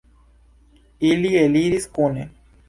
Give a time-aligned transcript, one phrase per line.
[1.09, 2.27] Ili eliris kune.